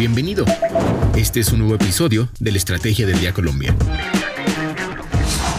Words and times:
Bienvenido. 0.00 0.46
Este 1.14 1.40
es 1.40 1.52
un 1.52 1.58
nuevo 1.58 1.74
episodio 1.74 2.30
de 2.40 2.52
la 2.52 2.56
Estrategia 2.56 3.06
del 3.06 3.20
Día 3.20 3.34
Colombia. 3.34 3.76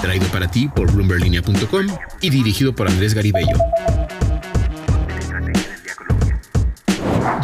Traído 0.02 0.26
para 0.30 0.50
ti 0.50 0.68
por 0.68 0.92
bloomberlinia.com 0.92 1.86
y 2.22 2.30
dirigido 2.32 2.74
por 2.74 2.88
Andrés 2.88 3.14
Garibello. 3.14 3.56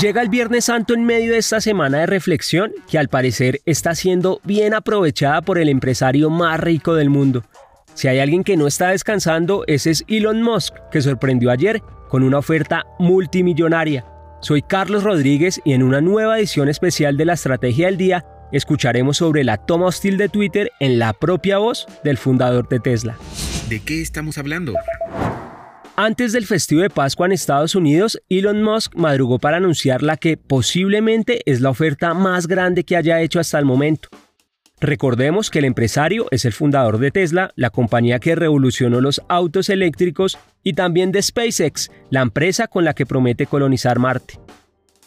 Llega 0.02 0.24
el 0.24 0.30
Viernes 0.30 0.66
Santo 0.66 0.96
en 0.96 1.06
medio 1.06 1.34
de 1.34 1.38
esta 1.38 1.62
semana 1.62 2.00
de 2.00 2.08
reflexión 2.08 2.72
que 2.90 2.98
al 2.98 3.10
parecer 3.10 3.62
está 3.66 3.94
siendo 3.94 4.42
bien 4.44 4.74
aprovechada 4.74 5.44
por 5.44 5.60
el 5.60 5.70
empresario 5.70 6.32
más 6.32 6.60
rico 6.60 6.96
del 6.96 7.12
mundo. 7.12 7.44
Si 7.94 8.08
hay 8.08 8.18
alguien 8.18 8.44
que 8.44 8.58
no 8.58 8.66
está 8.66 8.90
descansando, 8.90 9.66
ese 9.68 9.92
es 9.92 10.04
Elon 10.08 10.42
Musk, 10.42 10.74
que 10.92 11.04
sorprendió 11.04 11.52
ayer 11.52 11.80
con 12.10 12.24
una 12.24 12.40
oferta 12.40 12.88
multimillonaria. 12.98 14.17
Soy 14.40 14.62
Carlos 14.62 15.04
Rodríguez 15.04 15.60
y 15.66 15.74
en 15.74 15.82
una 15.82 16.00
nueva 16.00 16.38
edición 16.38 16.70
especial 16.70 17.18
de 17.18 17.26
la 17.26 17.34
Estrategia 17.34 17.88
del 17.88 17.98
Día 17.98 18.26
escucharemos 18.52 19.18
sobre 19.18 19.44
la 19.44 19.58
toma 19.58 19.88
hostil 19.88 20.18
de 20.18 20.30
Twitter 20.30 20.72
en 20.80 21.00
la 21.00 21.14
propia 21.14 21.58
voz 21.58 21.88
del 22.04 22.18
fundador 22.18 22.70
de 22.70 22.80
Tesla. 22.80 23.18
¿De 23.68 23.80
qué 23.82 24.02
estamos 24.02 24.38
hablando? 24.38 24.74
Antes 25.96 26.32
del 26.32 26.46
festivo 26.46 26.82
de 26.82 26.92
Pascua 26.92 27.26
en 27.26 27.32
Estados 27.32 27.74
Unidos, 27.74 28.22
Elon 28.30 28.62
Musk 28.62 28.94
madrugó 28.96 29.40
para 29.40 29.58
anunciar 29.58 30.04
la 30.04 30.16
que 30.16 30.38
posiblemente 30.38 31.42
es 31.52 31.60
la 31.60 31.72
oferta 31.72 32.14
más 32.14 32.46
grande 32.48 32.84
que 32.84 32.96
haya 32.96 33.20
hecho 33.20 33.40
hasta 33.40 33.58
el 33.58 33.66
momento. 33.66 34.08
Recordemos 34.80 35.50
que 35.50 35.60
el 35.60 35.66
empresario 35.66 36.28
es 36.30 36.46
el 36.46 36.54
fundador 36.54 37.00
de 37.00 37.10
Tesla, 37.10 37.52
la 37.56 37.72
compañía 37.72 38.20
que 38.20 38.36
revolucionó 38.36 39.02
los 39.02 39.24
autos 39.28 39.70
eléctricos, 39.70 40.38
y 40.64 40.74
también 40.74 41.12
de 41.12 41.24
SpaceX, 41.24 41.90
la 42.12 42.22
empresa 42.22 42.68
con 42.68 42.86
la 42.86 42.94
que 42.94 43.08
promete 43.08 43.48
colonizar 43.48 43.98
Marte. 43.98 44.40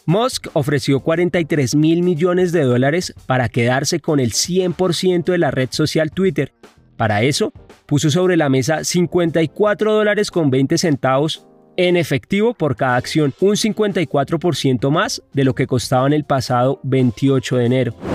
Musk 0.05 0.47
ofreció 0.53 0.99
43 0.99 1.75
mil 1.75 2.03
millones 2.03 2.51
de 2.51 2.63
dólares 2.63 3.13
para 3.27 3.47
quedarse 3.47 4.01
con 4.01 4.19
el 4.19 4.31
100% 4.31 5.25
de 5.25 5.37
la 5.37 5.51
red 5.51 5.69
social 5.71 6.11
Twitter. 6.11 6.51
Para 6.97 7.21
eso, 7.21 7.53
puso 7.85 8.09
sobre 8.09 8.35
la 8.35 8.49
mesa 8.49 8.83
54 8.83 9.93
dólares 9.93 10.31
con 10.31 10.49
20 10.49 10.77
centavos 10.77 11.47
en 11.77 11.95
efectivo 11.95 12.53
por 12.53 12.75
cada 12.75 12.97
acción, 12.97 13.33
un 13.39 13.55
54% 13.55 14.89
más 14.89 15.23
de 15.31 15.45
lo 15.45 15.55
que 15.55 15.67
costaba 15.67 16.07
en 16.07 16.13
el 16.13 16.25
pasado 16.25 16.81
28 16.83 17.57
de 17.57 17.65
enero. 17.65 18.10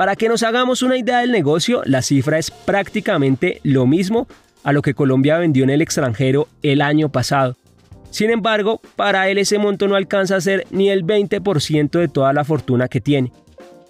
Para 0.00 0.16
que 0.16 0.30
nos 0.30 0.42
hagamos 0.42 0.80
una 0.80 0.96
idea 0.96 1.18
del 1.18 1.30
negocio, 1.30 1.82
la 1.84 2.00
cifra 2.00 2.38
es 2.38 2.50
prácticamente 2.50 3.60
lo 3.64 3.86
mismo 3.86 4.26
a 4.64 4.72
lo 4.72 4.80
que 4.80 4.94
Colombia 4.94 5.36
vendió 5.36 5.62
en 5.62 5.68
el 5.68 5.82
extranjero 5.82 6.48
el 6.62 6.80
año 6.80 7.10
pasado. 7.10 7.54
Sin 8.08 8.30
embargo, 8.30 8.80
para 8.96 9.28
él 9.28 9.36
ese 9.36 9.58
monto 9.58 9.88
no 9.88 9.96
alcanza 9.96 10.36
a 10.36 10.40
ser 10.40 10.66
ni 10.70 10.88
el 10.88 11.04
20% 11.04 11.90
de 11.90 12.08
toda 12.08 12.32
la 12.32 12.44
fortuna 12.44 12.88
que 12.88 13.02
tiene. 13.02 13.30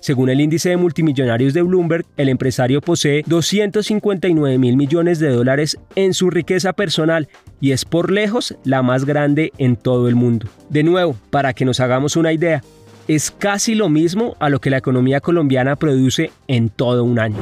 Según 0.00 0.30
el 0.30 0.40
índice 0.40 0.70
de 0.70 0.78
multimillonarios 0.78 1.54
de 1.54 1.62
Bloomberg, 1.62 2.04
el 2.16 2.28
empresario 2.28 2.80
posee 2.80 3.22
259 3.26 4.58
mil 4.58 4.76
millones 4.76 5.20
de 5.20 5.28
dólares 5.28 5.78
en 5.94 6.12
su 6.12 6.28
riqueza 6.28 6.72
personal 6.72 7.28
y 7.60 7.70
es 7.70 7.84
por 7.84 8.10
lejos 8.10 8.56
la 8.64 8.82
más 8.82 9.04
grande 9.04 9.52
en 9.58 9.76
todo 9.76 10.08
el 10.08 10.16
mundo. 10.16 10.48
De 10.70 10.82
nuevo, 10.82 11.14
para 11.30 11.52
que 11.52 11.64
nos 11.64 11.78
hagamos 11.78 12.16
una 12.16 12.32
idea, 12.32 12.64
es 13.10 13.32
casi 13.32 13.74
lo 13.74 13.88
mismo 13.88 14.36
a 14.38 14.48
lo 14.50 14.60
que 14.60 14.70
la 14.70 14.76
economía 14.76 15.20
colombiana 15.20 15.74
produce 15.74 16.30
en 16.46 16.68
todo 16.68 17.02
un 17.02 17.18
año. 17.18 17.38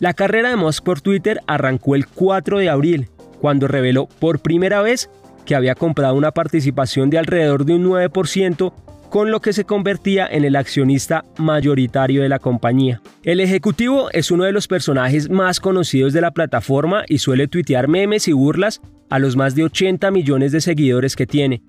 La 0.00 0.12
carrera 0.12 0.48
de 0.48 0.56
Musk 0.56 0.82
por 0.82 1.00
Twitter 1.00 1.40
arrancó 1.46 1.94
el 1.94 2.08
4 2.08 2.58
de 2.58 2.68
abril, 2.68 3.08
cuando 3.40 3.68
reveló 3.68 4.08
por 4.18 4.40
primera 4.40 4.82
vez 4.82 5.08
que 5.46 5.54
había 5.54 5.76
comprado 5.76 6.16
una 6.16 6.32
participación 6.32 7.10
de 7.10 7.18
alrededor 7.18 7.64
de 7.64 7.74
un 7.74 7.84
9% 7.84 8.72
con 9.08 9.30
lo 9.30 9.38
que 9.40 9.52
se 9.52 9.64
convertía 9.64 10.26
en 10.26 10.44
el 10.44 10.56
accionista 10.56 11.24
mayoritario 11.38 12.22
de 12.22 12.28
la 12.28 12.40
compañía. 12.40 13.00
El 13.22 13.38
ejecutivo 13.38 14.10
es 14.10 14.32
uno 14.32 14.42
de 14.42 14.50
los 14.50 14.66
personajes 14.66 15.30
más 15.30 15.60
conocidos 15.60 16.12
de 16.12 16.22
la 16.22 16.32
plataforma 16.32 17.04
y 17.06 17.18
suele 17.18 17.46
tuitear 17.46 17.86
memes 17.86 18.26
y 18.26 18.32
burlas 18.32 18.80
a 19.10 19.20
los 19.20 19.36
más 19.36 19.54
de 19.54 19.62
80 19.62 20.10
millones 20.10 20.50
de 20.50 20.60
seguidores 20.60 21.14
que 21.14 21.28
tiene. 21.28 21.62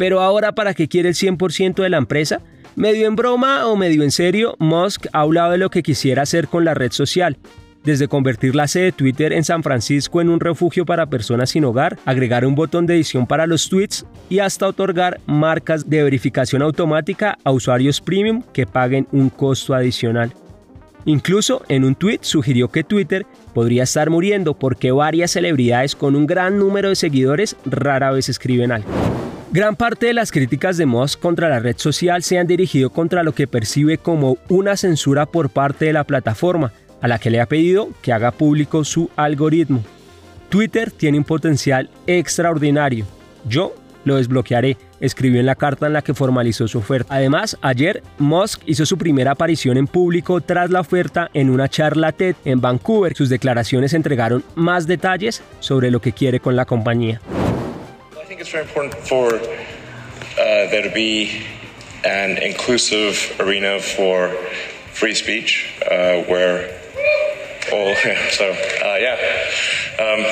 Pero 0.00 0.22
ahora, 0.22 0.52
¿para 0.52 0.72
qué 0.72 0.88
quiere 0.88 1.10
el 1.10 1.14
100% 1.14 1.82
de 1.82 1.90
la 1.90 1.98
empresa? 1.98 2.40
Medio 2.74 3.06
en 3.06 3.16
broma 3.16 3.66
o 3.66 3.76
medio 3.76 4.02
en 4.02 4.10
serio, 4.10 4.56
Musk 4.58 5.08
ha 5.12 5.20
hablado 5.20 5.52
de 5.52 5.58
lo 5.58 5.68
que 5.68 5.82
quisiera 5.82 6.22
hacer 6.22 6.48
con 6.48 6.64
la 6.64 6.72
red 6.72 6.90
social, 6.90 7.36
desde 7.84 8.08
convertir 8.08 8.54
la 8.54 8.66
sede 8.66 8.84
de 8.84 8.92
Twitter 8.92 9.34
en 9.34 9.44
San 9.44 9.62
Francisco 9.62 10.22
en 10.22 10.30
un 10.30 10.40
refugio 10.40 10.86
para 10.86 11.10
personas 11.10 11.50
sin 11.50 11.66
hogar, 11.66 11.98
agregar 12.06 12.46
un 12.46 12.54
botón 12.54 12.86
de 12.86 12.94
edición 12.94 13.26
para 13.26 13.46
los 13.46 13.68
tweets 13.68 14.06
y 14.30 14.38
hasta 14.38 14.68
otorgar 14.68 15.20
marcas 15.26 15.90
de 15.90 16.02
verificación 16.02 16.62
automática 16.62 17.36
a 17.44 17.50
usuarios 17.50 18.00
premium 18.00 18.42
que 18.54 18.64
paguen 18.64 19.06
un 19.12 19.28
costo 19.28 19.74
adicional. 19.74 20.32
Incluso 21.04 21.62
en 21.68 21.84
un 21.84 21.94
tweet 21.94 22.20
sugirió 22.22 22.68
que 22.68 22.84
Twitter 22.84 23.26
podría 23.52 23.82
estar 23.82 24.08
muriendo 24.08 24.54
porque 24.54 24.92
varias 24.92 25.32
celebridades 25.32 25.94
con 25.94 26.16
un 26.16 26.26
gran 26.26 26.58
número 26.58 26.88
de 26.88 26.96
seguidores 26.96 27.54
rara 27.66 28.12
vez 28.12 28.30
escriben 28.30 28.72
algo. 28.72 29.09
Gran 29.52 29.74
parte 29.74 30.06
de 30.06 30.14
las 30.14 30.30
críticas 30.30 30.76
de 30.76 30.86
Musk 30.86 31.18
contra 31.18 31.48
la 31.48 31.58
red 31.58 31.76
social 31.76 32.22
se 32.22 32.38
han 32.38 32.46
dirigido 32.46 32.90
contra 32.90 33.24
lo 33.24 33.32
que 33.32 33.48
percibe 33.48 33.98
como 33.98 34.38
una 34.48 34.76
censura 34.76 35.26
por 35.26 35.50
parte 35.50 35.86
de 35.86 35.92
la 35.92 36.04
plataforma, 36.04 36.70
a 37.00 37.08
la 37.08 37.18
que 37.18 37.30
le 37.30 37.40
ha 37.40 37.46
pedido 37.46 37.88
que 38.00 38.12
haga 38.12 38.30
público 38.30 38.84
su 38.84 39.10
algoritmo. 39.16 39.82
Twitter 40.50 40.92
tiene 40.92 41.18
un 41.18 41.24
potencial 41.24 41.90
extraordinario. 42.06 43.06
Yo 43.44 43.74
lo 44.04 44.16
desbloquearé, 44.16 44.76
escribió 45.00 45.40
en 45.40 45.46
la 45.46 45.56
carta 45.56 45.88
en 45.88 45.94
la 45.94 46.02
que 46.02 46.14
formalizó 46.14 46.68
su 46.68 46.78
oferta. 46.78 47.12
Además, 47.12 47.58
ayer 47.60 48.04
Musk 48.18 48.62
hizo 48.66 48.86
su 48.86 48.98
primera 48.98 49.32
aparición 49.32 49.78
en 49.78 49.88
público 49.88 50.40
tras 50.40 50.70
la 50.70 50.78
oferta 50.78 51.28
en 51.34 51.50
una 51.50 51.68
charla 51.68 52.12
TED 52.12 52.36
en 52.44 52.60
Vancouver. 52.60 53.16
Sus 53.16 53.28
declaraciones 53.28 53.94
entregaron 53.94 54.44
más 54.54 54.86
detalles 54.86 55.42
sobre 55.58 55.90
lo 55.90 56.00
que 56.00 56.12
quiere 56.12 56.38
con 56.38 56.54
la 56.54 56.66
compañía. 56.66 57.20
Free 64.94 65.14
speech 65.14 65.70
uh, 65.84 66.22
where 66.22 66.70
all 67.70 67.94
so 68.30 68.50
uh, 68.50 68.96
yeah 68.98 69.16
um, 69.98 70.24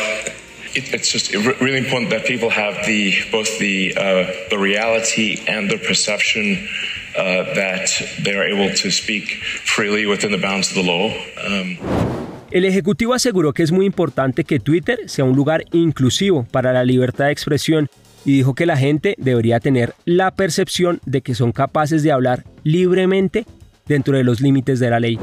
it, 0.74 0.94
it's 0.94 1.12
just 1.12 1.34
really 1.34 1.76
important 1.76 2.08
that 2.08 2.24
people 2.24 2.48
have 2.48 2.86
the 2.86 3.14
both 3.30 3.58
the 3.58 3.94
uh, 3.94 4.32
the 4.48 4.58
reality 4.58 5.44
and 5.46 5.70
the 5.70 5.76
perception 5.76 6.66
uh, 7.14 7.52
that 7.54 7.90
they 8.20 8.34
are 8.34 8.44
able 8.44 8.74
to 8.74 8.90
speak 8.90 9.42
freely 9.64 10.06
within 10.06 10.32
the 10.32 10.38
bounds 10.38 10.70
of 10.70 10.76
the 10.76 10.82
law. 10.82 11.08
Um, 11.44 12.27
El 12.50 12.64
ejecutivo 12.64 13.12
aseguró 13.12 13.52
que 13.52 13.62
es 13.62 13.72
muy 13.72 13.84
importante 13.84 14.42
que 14.42 14.58
Twitter 14.58 15.00
sea 15.06 15.26
un 15.26 15.36
lugar 15.36 15.64
inclusivo 15.72 16.46
para 16.50 16.72
la 16.72 16.82
libertad 16.82 17.26
de 17.26 17.32
expresión 17.32 17.88
y 18.24 18.32
dijo 18.32 18.54
que 18.54 18.64
la 18.64 18.78
gente 18.78 19.14
debería 19.18 19.60
tener 19.60 19.94
la 20.06 20.30
percepción 20.30 21.00
de 21.04 21.20
que 21.20 21.34
son 21.34 21.52
capaces 21.52 22.02
de 22.02 22.10
hablar 22.10 22.44
libremente 22.64 23.44
dentro 23.86 24.16
de 24.16 24.24
los 24.24 24.40
límites 24.40 24.80
de 24.80 24.90
la 24.90 24.98
ley. 24.98 25.18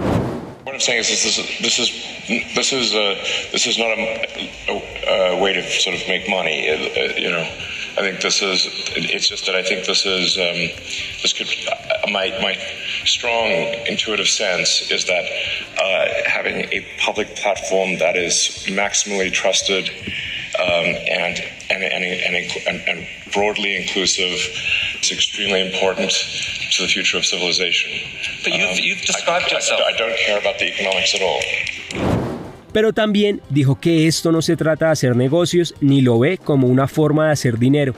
What 0.65 0.73
I'm 0.73 0.81
saying 0.81 1.01
is 1.01 1.09
this 1.09 1.37
is 1.37 1.59
this 1.61 1.77
is 1.77 2.55
this 2.55 2.73
is 2.73 2.95
uh, 2.95 3.13
this 3.51 3.67
is 3.67 3.77
not 3.77 3.85
a, 3.85 4.49
a, 4.67 5.37
a, 5.37 5.39
way 5.39 5.53
to 5.53 5.61
sort 5.61 5.95
of 5.95 6.01
make 6.07 6.27
money. 6.27 6.67
Uh, 6.67 6.73
uh, 6.73 7.13
you 7.15 7.29
know, 7.29 7.43
I 7.43 8.01
think 8.01 8.19
this 8.19 8.41
is. 8.41 8.65
It's 8.95 9.29
just 9.29 9.45
that 9.45 9.53
I 9.53 9.61
think 9.61 9.85
this 9.85 10.07
is 10.07 10.35
um, 10.39 10.57
this 11.21 11.33
could. 11.33 11.49
Uh, 11.71 12.09
my 12.09 12.29
my 12.41 12.57
strong 13.05 13.45
intuitive 13.85 14.27
sense 14.27 14.89
is 14.89 15.05
that 15.05 15.25
uh, 15.77 16.27
having 16.27 16.65
a 16.73 16.83
public 16.97 17.35
platform 17.35 17.99
that 17.99 18.17
is 18.17 18.65
maximally 18.65 19.31
trusted 19.31 19.87
um, 20.59 20.95
and, 21.07 21.43
and, 21.83 22.03
and, 22.03 22.51
and, 22.67 22.81
and 22.87 23.07
broadly 23.33 23.75
inclusive 23.75 24.31
is 25.01 25.11
extremely 25.11 25.61
important 25.61 26.11
to 26.71 26.83
the 26.83 26.89
future 26.89 27.17
of 27.17 27.25
civilization. 27.25 27.91
But 28.43 28.53
you've, 28.53 28.69
um, 28.69 28.77
you've 28.81 29.01
described 29.01 29.45
I, 29.51 29.55
yourself. 29.55 29.81
I, 29.81 29.93
I 29.93 29.97
don't 29.97 30.17
care 30.25 30.37
about 30.37 30.57
the 30.59 30.67
economics 30.67 31.15
at 31.15 31.21
all. 31.21 31.41
Pero 32.73 32.91
también 32.91 33.41
dijo 33.49 33.79
que 33.79 34.05
esto 34.05 34.33
no 34.33 34.41
se 34.41 34.57
trata 34.57 34.87
de 34.87 34.91
hacer 34.91 35.15
negocios 35.15 35.75
ni 35.79 36.01
lo 36.01 36.19
ve 36.19 36.37
como 36.37 36.67
una 36.67 36.89
forma 36.89 37.27
de 37.27 37.31
hacer 37.31 37.57
dinero. 37.57 37.95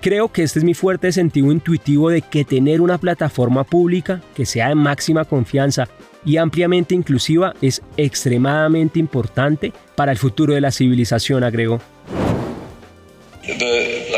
Creo 0.00 0.32
que 0.32 0.42
este 0.42 0.60
es 0.60 0.64
mi 0.64 0.72
fuerte 0.72 1.12
sentido 1.12 1.52
intuitivo 1.52 2.08
de 2.08 2.22
que 2.22 2.44
tener 2.44 2.80
una 2.80 2.96
plataforma 2.96 3.64
pública 3.64 4.22
que 4.34 4.46
sea 4.46 4.68
de 4.68 4.74
máxima 4.74 5.24
confianza 5.26 5.88
y 6.24 6.38
ampliamente 6.38 6.94
inclusiva 6.94 7.54
es 7.60 7.82
extremadamente 7.96 8.98
importante 8.98 9.72
para 9.94 10.12
el 10.12 10.18
futuro 10.18 10.54
de 10.54 10.60
la 10.60 10.70
civilización, 10.70 11.44
agregó. 11.44 11.80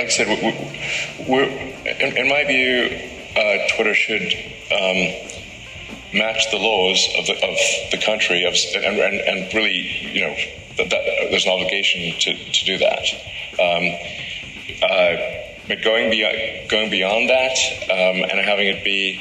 Like 0.08 0.20
I 0.20 0.24
said, 0.24 1.28
we're, 1.28 1.42
in, 1.44 2.16
in, 2.16 2.28
my 2.30 2.42
view, 2.44 2.88
uh, 3.36 3.68
Twitter 3.76 3.92
should 3.92 4.22
um, 4.72 4.96
match 6.14 6.50
the 6.50 6.56
laws 6.56 7.06
of 7.18 7.26
the, 7.26 7.34
of 7.34 7.90
the 7.90 8.00
country, 8.02 8.44
of, 8.44 8.54
and, 8.74 8.98
and, 8.98 9.20
and 9.20 9.52
really, 9.52 9.76
you 9.76 10.22
know, 10.22 10.34
that, 10.78 10.88
that, 10.88 11.28
there's 11.30 11.44
an 11.44 11.52
obligation 11.52 12.18
to, 12.20 12.32
to 12.32 12.64
do 12.64 12.78
that. 12.78 13.04
Um, 13.60 13.84
uh, 14.80 15.16
but 15.68 15.82
going 15.84 16.08
beyond, 16.08 16.70
going 16.70 16.88
beyond 16.88 17.28
that 17.28 17.58
um, 17.90 18.24
and 18.30 18.40
having 18.40 18.68
it 18.68 18.82
be 18.82 19.20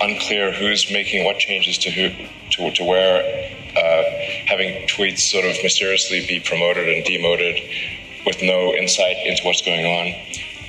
unclear 0.00 0.52
who's 0.52 0.92
making 0.92 1.24
what 1.24 1.38
changes 1.40 1.76
to 1.78 1.90
who 1.90 2.10
to, 2.50 2.70
to 2.70 2.84
where, 2.84 3.50
uh, 3.76 4.02
having 4.46 4.86
tweets 4.86 5.18
sort 5.18 5.44
of 5.44 5.56
mysteriously 5.64 6.24
be 6.28 6.38
promoted 6.38 6.88
and 6.88 7.04
demoted 7.04 7.58
with 8.26 8.42
no 8.42 8.74
insight 8.74 9.16
into 9.26 9.42
what's 9.44 9.62
going 9.62 9.84
on. 9.84 10.14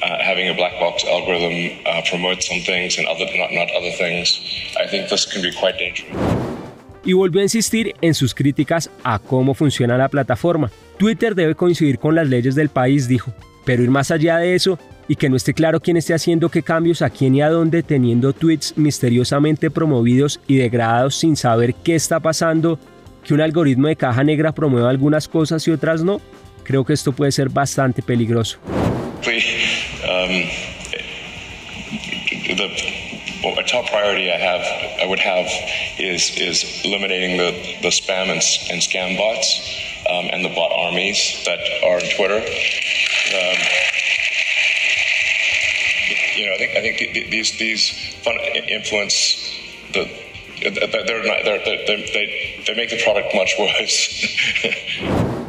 Uh, 0.04 0.18
having 0.24 0.50
a 0.50 0.54
black 0.54 0.80
box 0.80 1.06
algorithm 1.06 1.78
uh, 1.86 2.02
promote 2.10 2.42
some 2.42 2.60
things 2.62 2.98
and 2.98 3.08
other 3.08 3.26
not, 3.38 3.52
not 3.52 3.70
other 3.78 3.92
things. 3.98 4.42
I 4.84 4.88
think 4.88 5.10
this 5.10 5.28
can 5.28 5.44
be 5.44 5.52
quite 5.52 5.78
dangerous. 5.78 6.12
Y 7.04 7.14
volvió 7.14 7.42
a 7.42 7.44
insistir 7.44 7.96
en 8.02 8.14
sus 8.14 8.34
críticas 8.34 8.90
a 9.04 9.20
cómo 9.20 9.54
funciona 9.54 9.98
la 9.98 10.10
plataforma. 10.10 10.72
Twitter 10.98 11.34
debe 11.36 11.56
coincidir 11.56 11.98
con 12.00 12.16
las 12.16 12.28
leyes 12.28 12.56
del 12.56 12.70
país, 12.70 13.08
dijo, 13.08 13.34
pero 13.66 13.84
ir 13.84 13.90
más 13.90 14.12
allá 14.12 14.38
de 14.38 14.56
eso 14.56 14.78
y 15.08 15.16
que 15.16 15.30
no 15.30 15.36
esté 15.36 15.54
claro 15.54 15.80
quién 15.80 15.98
esté 15.98 16.14
haciendo 16.14 16.50
qué 16.50 16.64
cambios 16.64 17.02
a 17.02 17.10
quién 17.10 17.36
y 17.36 17.42
a 17.42 17.50
dónde, 17.50 17.84
teniendo 17.84 18.34
tweets 18.34 18.78
misteriosamente 18.78 19.70
promovidos 19.70 20.40
y 20.48 20.58
degradados 20.58 21.16
sin 21.16 21.36
saber 21.36 21.74
qué 21.74 21.96
está 21.96 22.20
pasando, 22.20 22.80
que 23.24 23.34
un 23.34 23.42
algoritmo 23.42 23.88
de 23.88 23.96
caja 23.96 24.24
negra 24.24 24.52
promueva 24.52 24.90
algunas 24.90 25.28
cosas 25.28 25.68
y 25.68 25.72
otras 25.72 26.04
no, 26.04 26.22
creo 26.64 26.86
que 26.86 26.94
esto 26.94 27.12
puede 27.14 27.32
ser 27.32 27.50
bastante 27.50 28.02
peligroso. 28.02 28.60
Um, 30.04 30.50
the, 32.56 32.68
a 33.60 33.64
top 33.64 33.86
priority 33.88 34.32
I 34.32 34.38
have, 34.38 34.62
I 35.02 35.06
would 35.08 35.20
have, 35.20 35.48
is 36.00 36.32
is 36.38 36.82
eliminating 36.84 37.38
the, 37.38 37.52
the 37.82 37.90
spam 37.90 38.30
and, 38.30 38.42
and 38.70 38.82
scam 38.82 39.18
bots 39.18 39.60
um, 40.10 40.26
and 40.32 40.44
the 40.44 40.50
bot 40.50 40.72
armies 40.72 41.44
that 41.46 41.60
are 41.84 41.96
on 41.96 42.08
Twitter. 42.16 42.38
Um, 42.38 43.58
you 46.36 46.46
know, 46.46 46.54
I 46.54 46.58
think 46.58 46.72
I 46.78 46.82
think 46.82 47.32
these 47.32 47.58
these 47.58 48.16
influence 48.70 49.56
the 49.94 50.10
they're 50.62 51.24
not, 51.24 51.38
they're, 51.44 51.60
they're, 51.66 51.98
they 51.98 52.64
they 52.68 52.76
make 52.76 52.90
the 52.90 53.02
product 53.04 53.34
much 53.36 53.56
worse. 53.58 55.38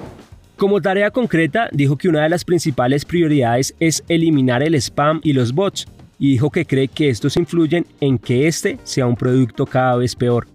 Como 0.56 0.80
tarea 0.80 1.10
concreta, 1.10 1.68
dijo 1.72 1.96
que 1.96 2.08
una 2.08 2.22
de 2.22 2.28
las 2.28 2.44
principales 2.44 3.04
prioridades 3.04 3.74
es 3.80 4.04
eliminar 4.08 4.62
el 4.62 4.74
spam 4.76 5.20
y 5.24 5.32
los 5.32 5.52
bots, 5.52 5.86
y 6.18 6.30
dijo 6.30 6.50
que 6.50 6.64
cree 6.64 6.88
que 6.88 7.08
estos 7.08 7.36
influyen 7.36 7.84
en 8.00 8.18
que 8.18 8.46
este 8.46 8.78
sea 8.84 9.06
un 9.06 9.16
producto 9.16 9.66
cada 9.66 9.96
vez 9.96 10.14
peor. 10.14 10.46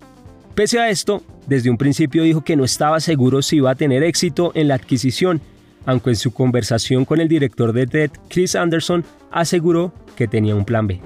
Pese 0.55 0.79
a 0.79 0.89
esto, 0.89 1.23
desde 1.45 1.69
un 1.69 1.77
principio 1.77 2.23
dijo 2.23 2.43
que 2.43 2.55
no 2.55 2.63
estaba 2.63 2.99
seguro 2.99 3.41
si 3.41 3.57
iba 3.57 3.71
a 3.71 3.75
tener 3.75 4.01
éxito 4.03 4.51
en 4.55 4.69
la 4.69 4.75
adquisición, 4.75 5.41
aunque 5.85 6.11
en 6.11 6.15
su 6.15 6.33
conversación 6.33 7.05
con 7.05 7.19
el 7.19 7.27
director 7.27 7.73
de 7.73 7.87
TED, 7.87 8.11
Chris 8.29 8.55
Anderson, 8.55 9.05
aseguró 9.31 9.93
que 10.15 10.27
tenía 10.27 10.55
un 10.55 10.65
plan 10.65 10.87
B. 10.87 10.99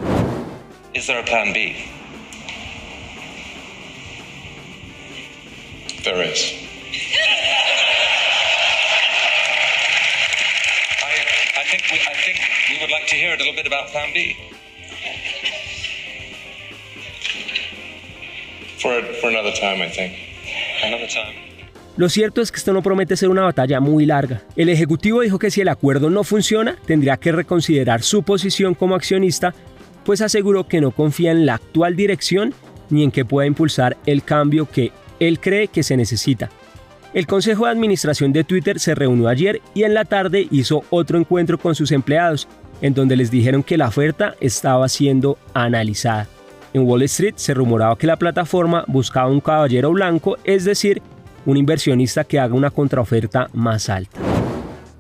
Is 0.94 1.08
there 1.08 1.20
a 1.20 1.26
plan 1.26 1.54
B? 1.54 1.76
There 6.04 6.22
is. 6.24 6.54
I, 11.02 11.62
I 11.62 11.64
think 11.70 11.84
we, 11.92 11.98
I 12.00 12.16
think 12.26 12.38
we 12.70 12.78
would 12.80 12.91
like 13.02 13.10
to 13.10 13.16
hear 13.16 13.34
a 13.34 13.38
little 13.38 13.54
bit 13.54 13.68
about 13.68 13.92
plan 13.92 14.14
B. 14.14 14.36
For, 18.80 19.02
for 19.22 19.30
another 19.30 19.54
time, 19.54 19.82
I 19.82 19.90
think. 19.90 20.14
Another 20.84 21.08
time. 21.08 21.52
Lo 21.98 22.10
cierto 22.10 22.42
es 22.42 22.52
que 22.52 22.58
esto 22.58 22.74
no 22.74 22.82
promete 22.82 23.18
ser 23.18 23.30
una 23.30 23.44
batalla 23.44 23.80
muy 23.80 24.06
larga. 24.06 24.42
El 24.56 24.70
Ejecutivo 24.70 25.22
dijo 25.22 25.38
que 25.38 25.52
si 25.52 25.62
el 25.62 25.68
acuerdo 25.68 26.10
no 26.10 26.24
funciona, 26.24 26.78
tendría 26.86 27.18
que 27.18 27.32
reconsiderar 27.32 28.02
su 28.02 28.24
posición 28.24 28.74
como 28.74 28.96
accionista, 28.96 29.54
pues 30.06 30.22
aseguró 30.22 30.68
que 30.68 30.82
no 30.82 30.92
confía 30.92 31.32
en 31.32 31.46
la 31.46 31.56
actual 31.56 31.96
dirección 31.96 32.54
ni 32.90 33.04
en 33.04 33.12
que 33.12 33.26
pueda 33.26 33.46
impulsar 33.46 33.98
el 34.06 34.24
cambio 34.24 34.70
que 34.70 34.92
él 35.20 35.40
cree 35.40 35.68
que 35.68 35.84
se 35.84 35.98
necesita. 35.98 36.50
El 37.14 37.28
Consejo 37.28 37.66
de 37.66 37.72
Administración 37.72 38.32
de 38.32 38.46
Twitter 38.46 38.80
se 38.80 38.96
reunió 38.96 39.28
ayer 39.28 39.62
y 39.74 39.84
en 39.84 39.94
la 39.94 40.06
tarde 40.06 40.48
hizo 40.50 40.84
otro 40.90 41.20
encuentro 41.20 41.60
con 41.60 41.76
sus 41.76 41.92
empleados, 41.92 42.48
en 42.82 42.94
donde 42.94 43.16
les 43.16 43.32
dijeron 43.32 43.64
que 43.64 43.78
la 43.78 43.88
oferta 43.88 44.36
estaba 44.40 44.88
siendo 44.90 45.38
analizada. 45.54 46.28
En 46.74 46.84
Wall 46.84 47.04
Street 47.04 47.34
se 47.36 47.54
rumoraba 47.54 47.98
que 47.98 48.08
la 48.08 48.18
plataforma 48.18 48.86
buscaba 48.88 49.30
un 49.30 49.42
caballero 49.42 49.92
blanco, 49.92 50.38
es 50.44 50.64
decir, 50.66 51.02
un 51.46 51.58
inversionista 51.58 52.24
que 52.24 52.40
haga 52.40 52.56
una 52.56 52.70
contraoferta 52.70 53.50
más 53.54 53.90
alta. 53.90 54.20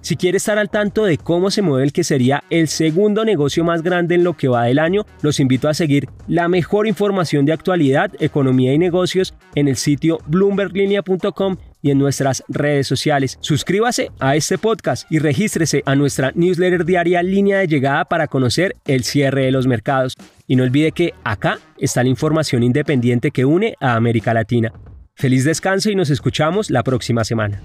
Si 0.01 0.15
quiere 0.17 0.37
estar 0.37 0.57
al 0.57 0.71
tanto 0.71 1.05
de 1.05 1.19
cómo 1.19 1.51
se 1.51 1.61
mueve 1.61 1.83
el 1.83 1.93
que 1.93 2.03
sería 2.03 2.43
el 2.49 2.67
segundo 2.67 3.23
negocio 3.23 3.63
más 3.63 3.83
grande 3.83 4.15
en 4.15 4.23
lo 4.23 4.35
que 4.35 4.47
va 4.47 4.63
del 4.63 4.79
año, 4.79 5.05
los 5.21 5.39
invito 5.39 5.69
a 5.69 5.75
seguir 5.75 6.09
la 6.27 6.47
mejor 6.47 6.87
información 6.87 7.45
de 7.45 7.53
actualidad, 7.53 8.11
economía 8.19 8.73
y 8.73 8.79
negocios 8.79 9.35
en 9.53 9.67
el 9.67 9.75
sitio 9.75 10.17
bloomberglinea.com 10.25 11.57
y 11.81 11.91
en 11.91 11.99
nuestras 11.99 12.43
redes 12.47 12.87
sociales. 12.87 13.37
Suscríbase 13.41 14.11
a 14.19 14.35
este 14.35 14.57
podcast 14.57 15.11
y 15.11 15.19
regístrese 15.19 15.83
a 15.85 15.95
nuestra 15.95 16.31
newsletter 16.35 16.85
diaria 16.85 17.23
Línea 17.23 17.59
de 17.59 17.67
Llegada 17.67 18.05
para 18.05 18.27
conocer 18.27 18.75
el 18.85 19.03
cierre 19.03 19.45
de 19.45 19.51
los 19.51 19.67
mercados. 19.67 20.15
Y 20.47 20.55
no 20.55 20.63
olvide 20.63 20.91
que 20.91 21.13
acá 21.23 21.59
está 21.77 22.03
la 22.03 22.09
información 22.09 22.63
independiente 22.63 23.31
que 23.31 23.45
une 23.45 23.75
a 23.79 23.95
América 23.95 24.33
Latina. 24.33 24.73
Feliz 25.15 25.43
descanso 25.43 25.89
y 25.89 25.95
nos 25.95 26.09
escuchamos 26.09 26.69
la 26.69 26.83
próxima 26.83 27.23
semana. 27.23 27.61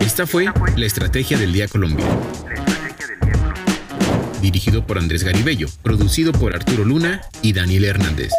Esta 0.00 0.26
fue 0.26 0.46
La 0.76 0.86
Estrategia 0.86 1.38
del 1.38 1.52
Día 1.52 1.68
Colombia. 1.68 2.04
Dirigido 4.40 4.86
por 4.86 4.98
Andrés 4.98 5.24
Garibello, 5.24 5.68
producido 5.82 6.32
por 6.32 6.54
Arturo 6.54 6.84
Luna 6.84 7.22
y 7.42 7.52
Daniel 7.52 7.84
Hernández. 7.84 8.32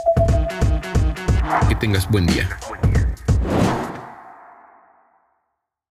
Que 1.67 1.75
tengas 1.75 2.09
buen 2.09 2.25
día. 2.25 2.47